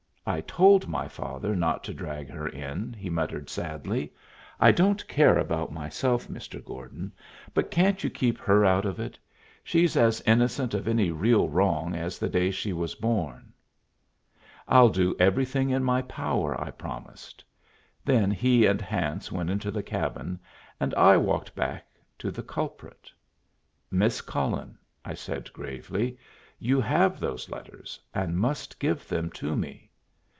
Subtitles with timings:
[0.23, 4.13] "I told my father not to drag her in," he muttered, sadly.
[4.59, 6.63] "I don't care about myself, Mr.
[6.63, 7.11] Gordon,
[7.55, 9.17] but can't you keep her out of it?
[9.63, 13.51] She's as innocent of any real wrong as the day she was born."
[14.67, 17.43] "I'll do everything in my power," I promised.
[18.05, 20.39] Then he and Hance went into the cabin,
[20.79, 21.87] and I walked back
[22.19, 23.11] to the culprit.
[23.89, 26.15] "Miss Cullen," I said, gravely,
[26.59, 29.87] "you have those letters, and must give them to me."